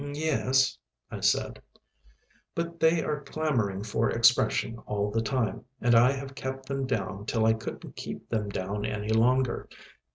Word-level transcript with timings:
"Yes," 0.15 0.79
I 1.11 1.19
said. 1.19 1.61
"But 2.55 2.79
they 2.79 3.05
were 3.05 3.21
clamouring 3.21 3.83
for 3.83 4.09
expression 4.09 4.79
all 4.87 5.11
the 5.11 5.21
time. 5.21 5.65
And 5.79 5.93
I 5.93 6.11
have 6.13 6.33
kept 6.33 6.65
them 6.65 6.87
down 6.87 7.27
till 7.27 7.45
I 7.45 7.53
couldn't 7.53 7.95
keep 7.95 8.27
them 8.27 8.49
down 8.49 8.83
any 8.83 9.09
longer. 9.09 9.69